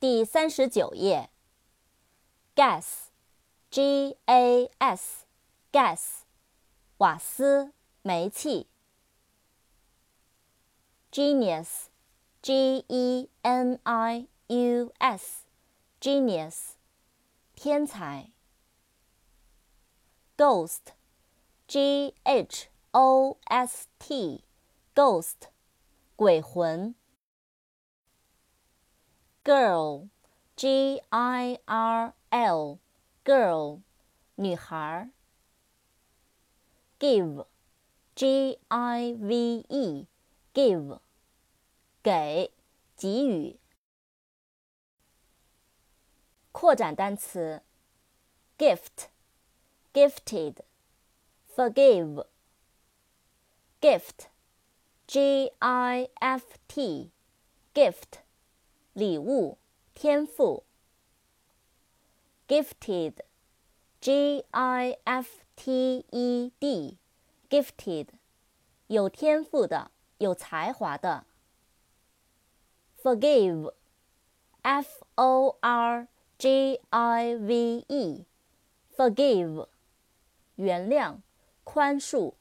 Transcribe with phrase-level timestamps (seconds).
[0.00, 1.28] 第三十九页。
[2.56, 6.00] gas，g a s，gas，
[6.96, 8.66] 瓦斯、煤气。
[11.12, 16.56] genius，g e n i u s，genius，
[17.54, 18.30] 天才。
[20.34, 25.48] ghost，g h o s t，ghost，
[26.16, 26.94] 鬼魂。
[29.50, 30.06] girl,
[30.56, 32.78] G I R L,
[33.24, 33.82] girl,
[34.36, 35.10] 女孩。
[37.00, 37.44] give,
[38.14, 40.06] G I V E,
[40.54, 41.00] give,
[42.00, 42.52] 给，
[42.96, 43.58] 给予。
[46.52, 47.64] 扩展单词
[48.56, 49.08] ：gift,
[49.92, 50.58] gifted,
[51.52, 52.24] forgive,
[53.80, 54.26] gift,
[55.08, 57.10] G I F T,
[57.74, 58.22] gift。
[58.92, 59.56] 礼物，
[59.94, 60.64] 天赋
[62.48, 68.08] ，gifted，g i f t e d，gifted，
[68.88, 71.24] 有天赋的，有才华的。
[73.00, 79.68] forgive，f o r g i v e，forgive，
[80.56, 81.20] 原谅，
[81.62, 82.34] 宽恕。